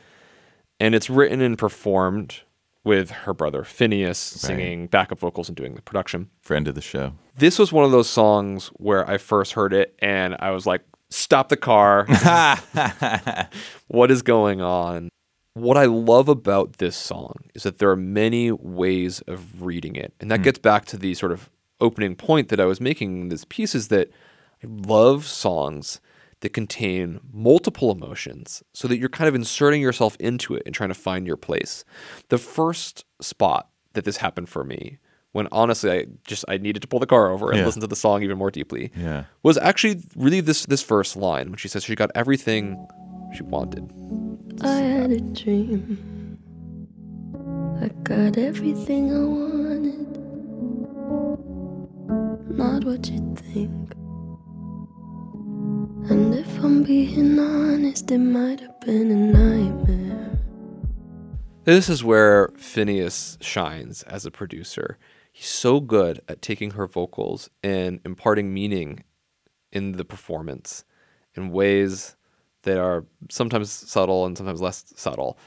[0.79, 2.43] And it's written and performed
[2.85, 6.31] with her brother Finneas singing backup vocals and doing the production.
[6.41, 7.13] Friend of the show.
[7.41, 10.83] This was one of those songs where I first heard it and I was like,
[11.09, 12.05] stop the car.
[13.89, 15.09] what is going on?
[15.55, 20.13] What I love about this song is that there are many ways of reading it.
[20.21, 20.45] And that hmm.
[20.45, 21.49] gets back to the sort of
[21.81, 24.11] opening point that I was making in this piece is that
[24.63, 26.03] I love songs
[26.41, 30.91] that contain multiple emotions so that you're kind of inserting yourself into it and trying
[30.91, 31.87] to find your place.
[32.29, 34.99] The first spot that this happened for me
[35.33, 37.67] when honestly I just I needed to pull the car over and Yeah.
[37.67, 39.25] listen to the song even more deeply Yeah.
[39.43, 42.87] was actually really this this first line when she says she got everything
[43.35, 43.91] she wanted.
[44.63, 46.39] I had a dream.
[47.81, 50.07] I got everything I wanted.
[52.59, 53.93] Not what you think.
[56.11, 60.39] And if I'm being honest, it might have been a nightmare.
[61.65, 64.99] This is where Finneas shines as a producer.
[65.33, 69.05] He's so good at taking her vocals and imparting meaning
[69.73, 70.85] in the performance
[71.35, 72.17] in ways
[72.63, 75.39] that are sometimes subtle and sometimes less subtle.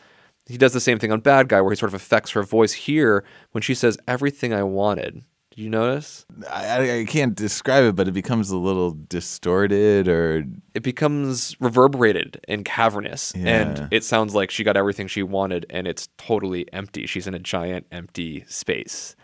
[0.48, 2.74] He does the same thing on Bad Guy, where he sort of affects her voice
[2.74, 5.24] here when she says everything I wanted.
[5.52, 6.26] Did you notice?
[6.50, 10.43] I, I- can't describe it, but it becomes a little distorted or
[10.74, 13.62] It becomes reverberated and cavernous, Yeah.
[13.62, 17.06] and it sounds like she got everything she wanted, and it's totally empty.
[17.06, 19.15] She's in a giant empty space.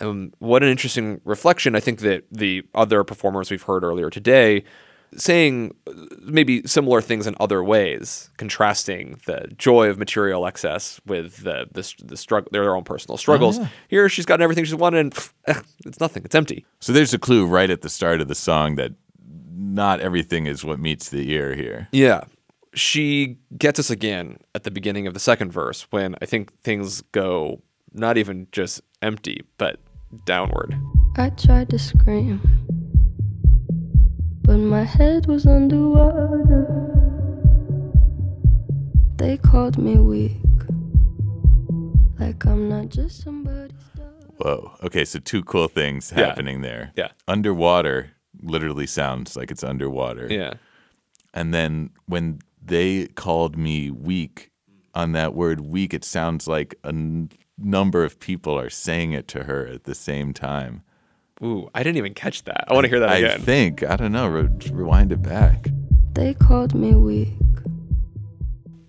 [0.00, 1.74] Um, what an interesting reflection.
[1.74, 4.64] I think that the other performers we've heard earlier today
[5.16, 11.38] saying uh, maybe similar things in other ways, contrasting the joy of material excess with
[11.38, 13.58] the the, the struggle, their own personal struggles.
[13.88, 16.24] Here, she's gotten everything she's wanted, and pff, eh, it's nothing.
[16.24, 16.66] It's empty.
[16.80, 18.92] So there's a clue right at the start of the song that
[19.58, 21.88] not everything is what meets the ear here.
[21.92, 22.24] Yeah.
[22.74, 27.00] She gets us again at the beginning of the second verse when I think things
[27.12, 29.80] go not even just empty, but
[30.24, 30.74] downward.
[31.16, 32.40] I tried to scream,
[34.42, 36.66] but my head was underwater.
[39.16, 40.36] They called me weak,
[42.18, 44.34] like I'm not just somebody's dog.
[44.38, 44.72] Whoa.
[44.84, 46.26] Okay, so two cool things Yeah.
[46.26, 46.92] happening there.
[46.96, 47.08] Yeah.
[47.26, 50.28] Underwater literally sounds like it's underwater.
[50.30, 50.54] Yeah.
[51.34, 54.50] And then when they called me weak
[54.94, 59.26] on that word weak, it sounds like a n- number of people are saying it
[59.28, 60.82] to her at the same time.
[61.42, 62.64] Ooh, I didn't even catch that.
[62.68, 63.40] I want to hear that I again.
[63.40, 63.82] I think.
[63.84, 64.26] I don't know.
[64.28, 65.68] Re- rewind it back.
[66.14, 67.34] They called me weak.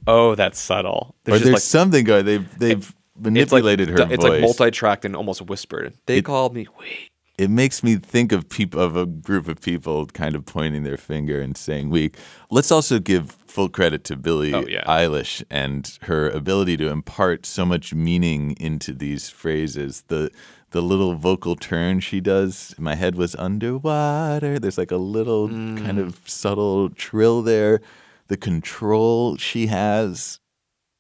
[0.08, 1.10] oh, that's subtle.
[1.10, 2.26] or There's there's just something going.
[2.26, 4.32] They've they've like, manipulated it's like, her It's voice.
[4.32, 5.94] like multi-tracked and almost whispered.
[6.08, 6.68] They It- called me.
[6.80, 7.09] Wait.
[7.40, 10.98] It makes me think of people of a group of people kind of pointing their
[10.98, 12.18] finger and saying weak.
[12.52, 14.84] Let's also give full credit to Billie Oh, yeah.
[14.86, 20.04] Eilish and her ability to impart so much meaning into these phrases.
[20.08, 20.30] The
[20.72, 24.60] the little vocal turn she does, my head was underwater.
[24.60, 26.06] There's like a little kind Mm.
[26.08, 27.80] of subtle trill there.
[28.28, 30.40] The control she has,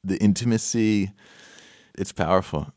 [0.04, 1.12] the intimacy,
[1.96, 2.74] it's powerful.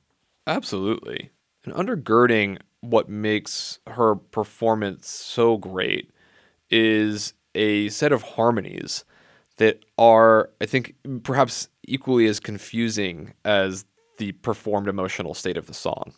[0.47, 1.31] Absolutely.
[1.65, 6.11] And undergirding what makes her performance so great
[6.71, 9.05] is a set of harmonies
[9.57, 13.85] that are, I think, perhaps equally as confusing as
[14.19, 16.13] the performed emotional state of the song.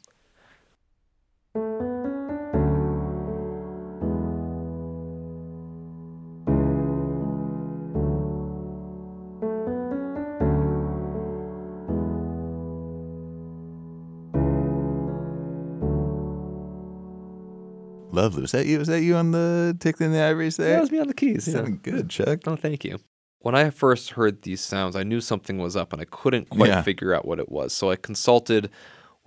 [18.24, 18.40] Lovely.
[18.42, 18.78] Was that you?
[18.78, 20.70] Was that you on the tickling the ivories there?
[20.76, 21.46] That was me on the keys.
[21.46, 21.54] Yeah.
[21.56, 22.40] Sounding good, Chuck.
[22.46, 22.98] Oh, thank you.
[23.40, 26.70] When I first heard these sounds, I knew something was up and I couldn't quite
[26.70, 26.80] Yeah.
[26.82, 27.74] figure out what it was.
[27.74, 28.70] So I consulted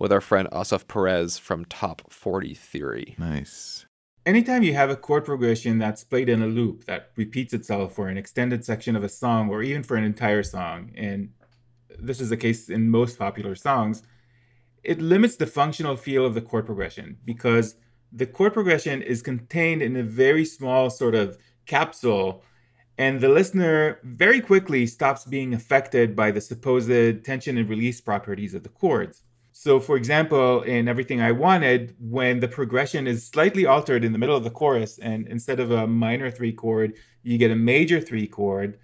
[0.00, 3.14] with our friend Asaf Perez from Top 40 Theory.
[3.18, 3.86] Nice.
[4.26, 8.08] Anytime you have a chord progression that's played in a loop that repeats itself for
[8.08, 11.30] an extended section of a song or even for an entire song, and
[12.00, 14.02] this is the case in most popular songs,
[14.82, 17.76] it limits the functional feel of the chord progression because
[18.12, 22.42] the chord progression is contained in a very small sort of capsule
[22.98, 28.54] and the listener very quickly stops being affected by the supposed tension and release properties
[28.54, 29.22] of the chords.
[29.52, 34.18] So, for example, in Everything I Wanted, when the progression is slightly altered in the
[34.18, 38.00] middle of the chorus, and instead of a minor three chord, you get a major
[38.00, 38.78] three chord,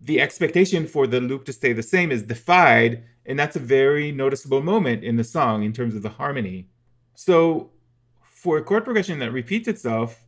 [0.00, 4.12] the expectation for the loop to stay the same is defied, and that's a very
[4.12, 6.68] noticeable moment in the song in terms of the harmony.
[7.14, 7.70] So,
[8.48, 10.24] for a chord progression that repeats itself,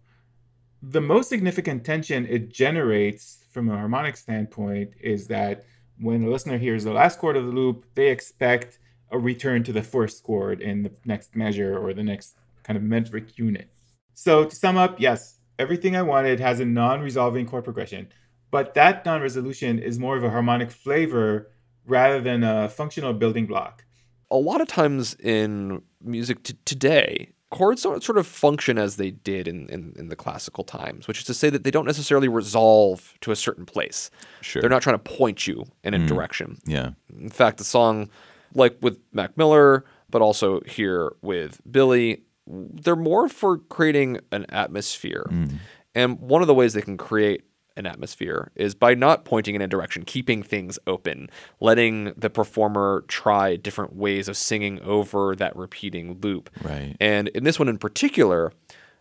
[0.83, 5.65] the most significant tension it generates from a harmonic standpoint is that
[5.99, 8.79] when the listener hears the last chord of the loop, they expect
[9.11, 12.83] a return to the first chord in the next measure or the next kind of
[12.83, 13.71] metric unit.
[14.13, 18.07] So to sum up, yes, everything I wanted has a non-resolving chord progression,
[18.51, 21.51] but that non-resolution is more of a harmonic flavor
[21.87, 23.83] rather than a functional building block.
[24.31, 29.11] a lot of times in music t- today, chords don't sort of function as they
[29.11, 32.29] did in, in, in the classical times, which is to say that they don't necessarily
[32.29, 34.11] resolve to a certain place.
[34.41, 34.63] Sure.
[34.63, 36.07] They're not trying to point you in a mm.
[36.07, 36.59] direction.
[36.65, 36.91] Yeah.
[37.19, 38.09] In fact, the song,
[38.55, 45.27] like with Mac Miller, but also here with Billie, they're more for creating an atmosphere.
[45.29, 45.55] Mm.
[45.95, 47.43] And one of the ways they can create
[47.81, 53.05] an atmosphere is by not pointing in a direction, keeping things open, letting the performer
[53.09, 56.49] try different ways of singing over that repeating loop.
[56.62, 56.97] Right.
[57.01, 58.53] And in this one in particular,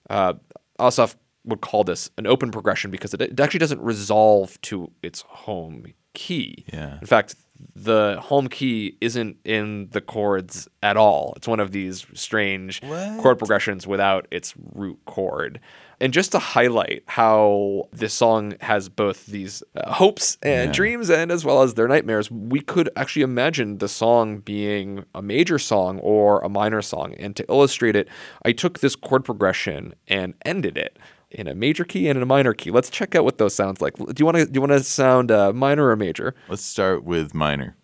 [0.10, 0.34] uh,
[0.80, 1.16] Asaf
[1.46, 5.86] would call this an open progression because it, it actually doesn't resolve to its home
[6.14, 6.66] key.
[6.74, 6.98] Yeah.
[7.00, 7.36] In fact,
[7.76, 11.34] the home key isn't in the chords at all.
[11.36, 12.82] It's one of these strange
[13.22, 15.60] chord progressions without its root chord.
[16.02, 20.72] And just to highlight how this song has both these uh, hopes and Yeah.
[20.72, 25.22] dreams and as well as their nightmares, we could actually imagine the song being a
[25.22, 27.14] major song or a minor song.
[27.20, 28.08] And to illustrate it,
[28.46, 30.98] I took this chord progression and ended it
[31.32, 32.72] in a major key and in a minor key.
[32.72, 33.96] Let's check out what those sounds like.
[33.96, 36.36] Do you want to do you want to sound uh, minor or major?
[36.48, 37.76] Let's start with minor.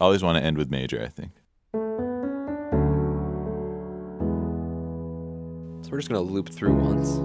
[0.00, 1.32] Always want to end with major, I think.
[5.82, 7.20] So we're just going to loop through once.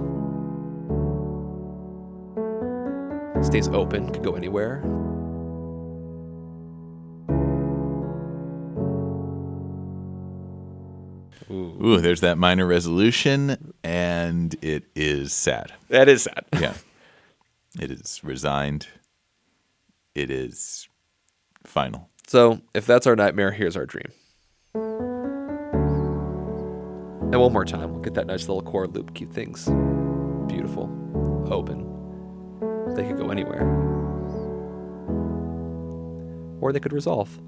[3.46, 4.82] Stays open, could go anywhere.
[11.50, 11.76] Ooh.
[11.84, 15.72] Ooh, there's that minor resolution, and it is sad.
[15.88, 16.44] That is sad.
[16.60, 16.74] Yeah.
[17.80, 18.86] it is resigned.
[20.14, 20.88] It is
[21.64, 22.10] final.
[22.26, 24.10] So if that's our nightmare, here's our dream.
[27.30, 29.66] And one more time, we'll get that nice little chord loop, keep things
[30.48, 30.90] beautiful,
[31.50, 31.84] open.
[32.94, 33.62] They could go anywhere.
[36.60, 37.38] Or they could resolve.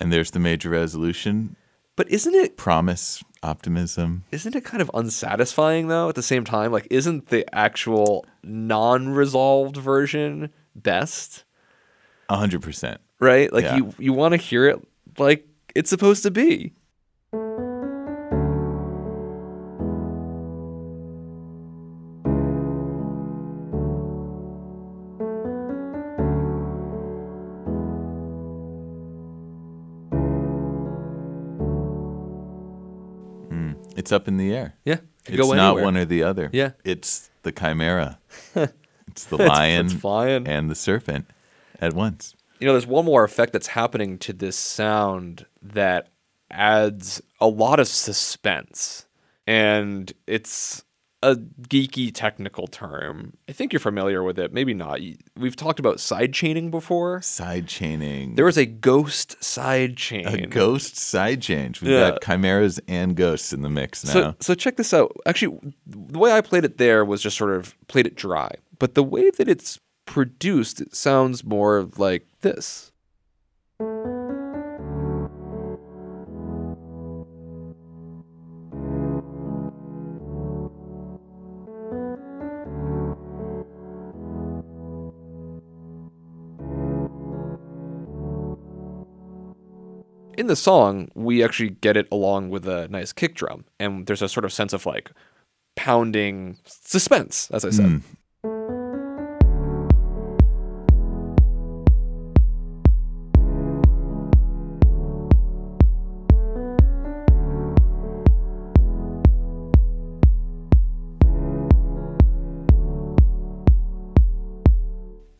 [0.00, 1.56] And there's the major resolution.
[1.96, 4.24] But isn't it promise, optimism?
[4.32, 6.72] Isn't it kind of unsatisfying though at the same time?
[6.72, 11.44] Like isn't the actual non-resolved version best?
[12.30, 13.00] A hundred percent.
[13.18, 13.52] Right?
[13.52, 13.76] Like Yeah.
[13.76, 14.80] you you want to hear it
[15.18, 16.72] like it's supposed to be.
[34.10, 34.74] It's up in the air.
[34.84, 35.84] Yeah, It's go not anywhere.
[35.84, 36.50] one or the other.
[36.52, 36.72] Yeah.
[36.84, 38.18] It's the chimera.
[38.56, 40.48] it's the It's- lion it's flying.
[40.48, 41.26] and the serpent
[41.80, 42.34] at once.
[42.58, 46.08] You know, there's one more effect that's happening to this sound that
[46.50, 49.06] adds a lot of suspense.
[49.46, 50.82] And it's
[51.22, 53.34] a geeky technical term.
[53.48, 54.52] I think you're familiar with it.
[54.54, 55.00] Maybe not.
[55.36, 57.20] We've talked about side chaining before.
[57.20, 58.36] Side chaining.
[58.36, 60.26] There was a ghost side chain.
[60.26, 61.74] A ghost side chain.
[61.82, 62.10] We've Yeah.
[62.12, 64.12] got chimeras and ghosts in the mix now.
[64.12, 65.14] So, so check this out.
[65.26, 68.52] Actually, the way I played it there was just sort of played it dry.
[68.78, 72.92] But the way that it's produced, it sounds more like this.
[90.50, 94.28] The song, we actually get it along with a nice kick drum, and there's a
[94.28, 95.12] sort of sense of like
[95.76, 97.86] pounding suspense, as I said.
[97.86, 97.98] Hmm.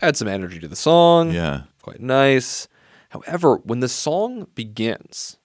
[0.02, 1.32] Add some energy to the song.
[1.32, 1.62] Yeah.
[1.82, 2.68] Quite nice.
[3.11, 5.36] However, when the song begins,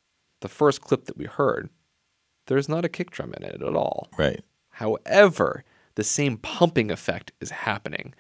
[0.42, 1.70] the first clip that we heard,
[2.48, 4.08] there's not a kick drum in it at all.
[4.18, 4.44] Right.
[4.70, 5.64] However,
[5.96, 8.14] the same pumping effect is happening.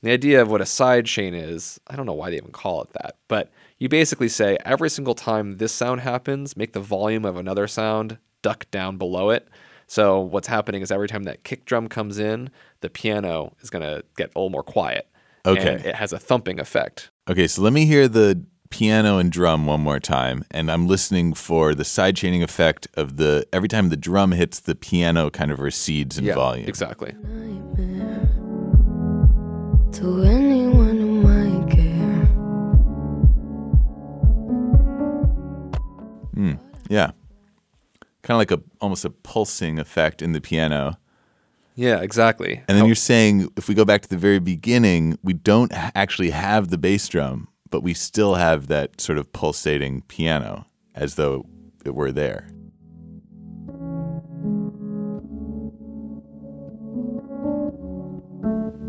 [0.00, 2.52] And the idea of what a side chain is, I don't know why they even
[2.52, 6.80] call it that, but you basically say every single time this sound happens, make the
[6.80, 9.48] volume of another sound duck down below it.
[9.88, 12.50] So what's happening is every time that kick drum comes in,
[12.80, 15.08] the piano is going to get a little more quiet.
[15.44, 15.74] Okay.
[15.74, 17.10] And it has a thumping effect.
[17.28, 21.34] Okay, so let me hear the piano and drum one more time, and I'm listening
[21.34, 25.52] for the side chaining effect of the every time the drum hits the piano, kind
[25.52, 26.66] of recedes in yeah, volume.
[26.66, 27.10] Exactly.
[29.92, 32.24] To anyone who might care.
[36.34, 36.54] Hmm.
[36.88, 37.10] Yeah,
[38.22, 40.98] kind of like a almost a pulsing effect in the piano.
[41.74, 42.54] Yeah, exactly.
[42.56, 45.72] And then How- you're saying if we go back to the very beginning, we don't
[45.94, 51.16] actually have the bass drum, but we still have that sort of pulsating piano as
[51.16, 51.46] though
[51.84, 52.46] it were there.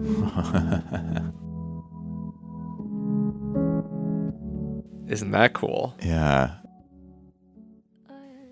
[5.08, 5.96] Isn't that cool?
[6.04, 6.56] Yeah.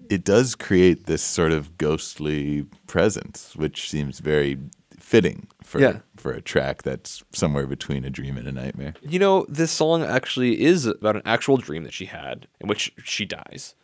[0.09, 4.57] It does create this sort of ghostly presence, which seems very
[5.01, 5.99] fitting for Yeah.
[6.15, 8.93] for a track that's somewhere between a dream and a nightmare.
[9.01, 12.93] You know, this song actually is about an actual dream that she had in which
[13.03, 13.75] she dies.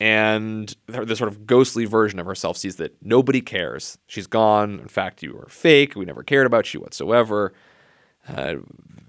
[0.00, 3.98] And the the sort of ghostly version of herself sees that nobody cares.
[4.06, 4.80] She's gone.
[4.80, 5.94] In fact, you were fake.
[5.94, 7.52] We never cared about you whatsoever.
[8.28, 8.56] Uh,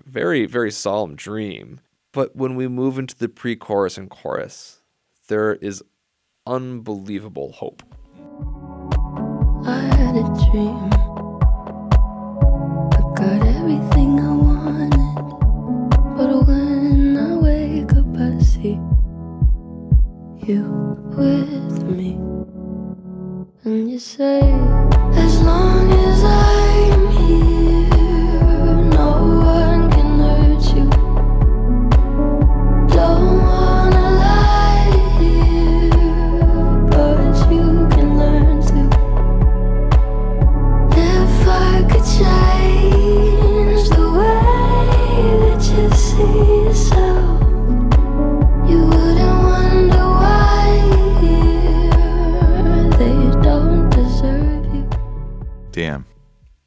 [0.06, 1.80] very, very solemn dream.
[2.12, 4.82] But when we move into the pre chorus and chorus,
[5.28, 5.84] there is
[6.46, 7.82] unbelievable hope.
[9.68, 10.92] I had a dream.
[20.48, 20.62] You
[21.18, 22.12] with me.
[23.64, 26.45] And you say, as long as I'm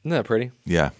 [0.09, 0.51] Isn't that pretty?
[0.65, 0.91] Yeah.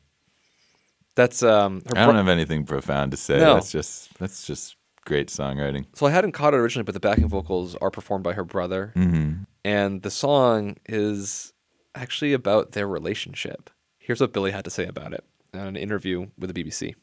[1.15, 1.81] That's um.
[1.87, 3.39] Her I don't pro- have anything profound to say.
[3.39, 3.55] No.
[3.55, 5.87] That's just that's just great songwriting.
[5.95, 8.93] So I hadn't caught it originally, but the backing vocals are performed by her brother.
[8.95, 9.45] Mm-hmm.
[9.65, 11.55] And the song is
[11.95, 13.71] actually about their relationship.
[13.99, 16.95] Here's what Billie had to say about it in an interview with the BBC.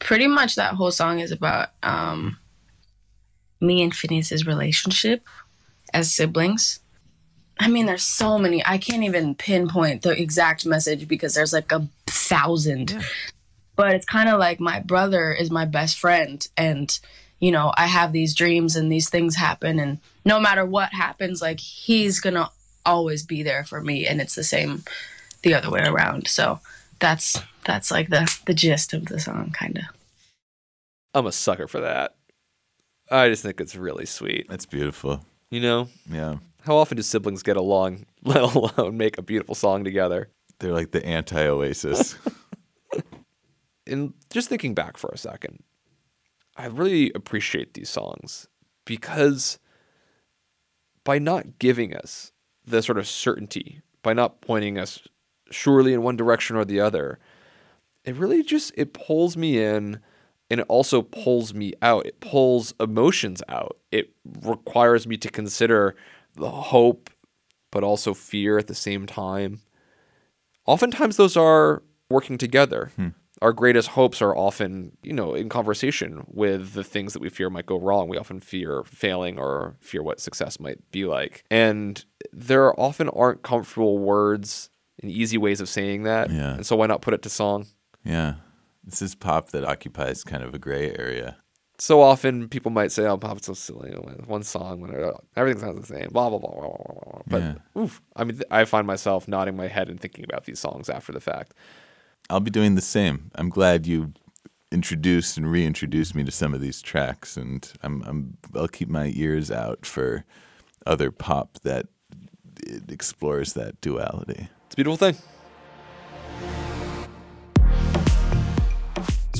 [0.00, 2.36] pretty much that whole song is about um,
[3.60, 5.26] me and Finneas's relationship
[5.94, 6.80] as siblings.
[7.62, 8.60] I mean, there's so many.
[8.66, 13.04] I can't even pinpoint the exact message because there's like a thousand.
[13.76, 16.98] But it's kind of like my brother is my best friend, and
[17.38, 21.40] you know, I have these dreams and these things happen, and no matter what happens,
[21.40, 22.50] like he's gonna
[22.84, 24.82] always be there for me, and it's the same
[25.42, 26.26] the other way around.
[26.26, 26.58] So
[26.98, 29.84] that's that's like the the gist of the song, kind of.
[31.14, 32.16] I'm a sucker for that.
[33.08, 34.46] I just think it's really sweet.
[34.48, 35.24] That's beautiful.
[35.48, 36.38] You know, Yeah.
[36.62, 40.30] How often do siblings get along, let alone make a beautiful song together?
[40.58, 42.16] They're like the anti Oasis.
[43.86, 45.62] And just thinking back for a second,
[46.56, 48.48] I really appreciate these songs
[48.84, 49.58] because
[51.04, 52.32] by not giving us
[52.64, 55.00] the sort of certainty, by not pointing us
[55.50, 57.18] surely in one direction or the other,
[58.04, 60.00] it really just it pulls me in
[60.50, 62.06] and it also pulls me out.
[62.06, 63.78] It pulls emotions out.
[63.90, 65.96] It requires me to consider
[66.34, 67.10] the hope
[67.70, 69.60] but also fear at the same time.
[70.66, 72.90] Oftentimes those are working together.
[72.96, 73.08] Hmm.
[73.40, 77.50] Our greatest hopes are often, you know, in conversation with the things that we fear
[77.50, 78.08] might go wrong.
[78.08, 81.42] We often fear failing or fear what success might be like.
[81.50, 84.70] And there often aren't comfortable words
[85.02, 86.30] and easy ways of saying that.
[86.30, 86.54] Yeah.
[86.54, 87.66] And so why not put it to song?
[88.04, 88.34] yeah.
[88.84, 91.36] This is pop that occupies kind of a gray area.
[91.82, 93.90] So often people might say, "Oh, pop's so silly."
[94.26, 94.94] One song, when
[95.34, 96.10] everything sounds the same.
[96.12, 97.02] Blah blah blah blah blah.
[97.10, 97.22] blah.
[97.26, 97.82] But Yeah.
[97.82, 101.10] oof, I mean, I find myself nodding my head and thinking about these songs after
[101.10, 101.54] the fact.
[102.30, 103.32] I'll be doing the same.
[103.34, 104.12] I'm glad you
[104.70, 109.10] introduced and reintroduced me to some of these tracks, and I'm, I'm I'll keep my
[109.16, 110.24] ears out for
[110.86, 111.88] other pop that
[112.88, 114.48] explores that duality.
[114.66, 115.16] It's a beautiful thing.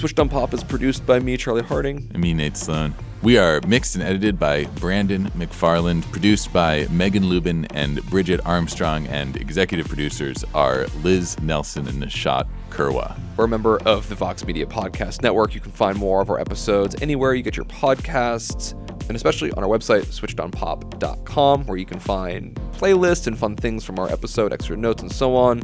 [0.02, 2.10] Switched on Pop is produced by me, Charlie Harding.
[2.12, 2.92] And me, Nate Sloan.
[3.22, 9.06] We are mixed and edited by Brandon McFarland, produced by Megan Lubin and Bridget Armstrong,
[9.06, 13.16] and executive producers are Liz Nelson and Nishat Kurwa.
[13.36, 15.54] We're a member of the Vox Media Podcast Network.
[15.54, 18.72] You can find more of our episodes anywhere you get your podcasts,
[19.06, 24.00] and especially on our website, switchedonpop.com, where you can find playlists and fun things from
[24.00, 25.62] our episode, extra notes, and so on.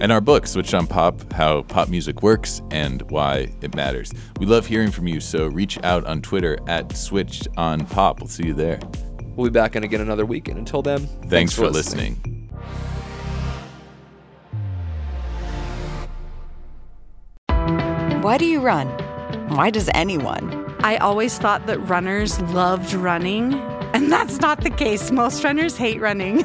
[0.00, 4.12] And our book, Switched on Pop How Pop Music Works and Why It Matters.
[4.38, 8.20] We love hearing from you, so reach out on Twitter at Switched on Pop.
[8.20, 8.78] We'll see you there.
[9.34, 12.14] We'll be back in again another week, and until then, Thanks, for, listening.
[18.22, 18.88] Why do you run?
[19.48, 20.74] Why does anyone?
[20.80, 23.54] I always thought that runners loved running,
[23.94, 25.10] and that's not the case.
[25.10, 26.38] Most runners hate running,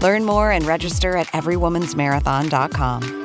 [0.00, 3.19] Learn more and register at everywomansmarathon.com.